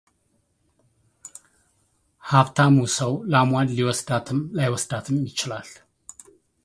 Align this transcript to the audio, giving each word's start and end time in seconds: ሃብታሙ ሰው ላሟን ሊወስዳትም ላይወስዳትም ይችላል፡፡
ሃብታሙ 2.29 2.75
ሰው 2.97 3.13
ላሟን 3.31 3.67
ሊወስዳትም 3.77 4.39
ላይወስዳትም 4.57 5.17
ይችላል፡፡ 5.29 5.69